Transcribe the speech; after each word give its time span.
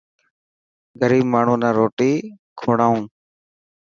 غريب 1.01 1.25
ماڻهون 1.33 1.59
نا 1.63 1.69
روٽي 1.77 2.11
کوڙائون. 2.59 3.01